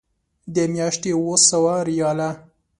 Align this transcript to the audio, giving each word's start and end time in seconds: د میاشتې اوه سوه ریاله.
د 0.53 0.55
میاشتې 0.73 1.11
اوه 1.17 1.37
سوه 1.49 1.73
ریاله. 1.89 2.29